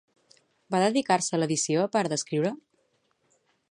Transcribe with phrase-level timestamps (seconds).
[0.75, 2.55] Va dedicar-se a l'edició a part d'escriure?